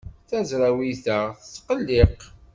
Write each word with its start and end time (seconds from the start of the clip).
Taẓrawit-a 0.29 1.19
tettqelliq. 1.41 2.19